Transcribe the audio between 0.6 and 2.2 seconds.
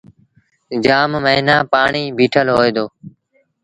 جآم موهيݩآ پآڻيٚ